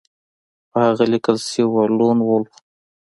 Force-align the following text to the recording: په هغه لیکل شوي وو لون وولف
په 0.71 0.77
هغه 0.85 1.03
لیکل 1.13 1.37
شوي 1.51 1.65
وو 1.67 1.81
لون 1.97 2.17
وولف 2.23 2.53